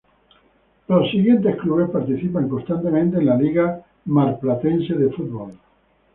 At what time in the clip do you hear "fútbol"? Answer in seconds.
5.11-5.51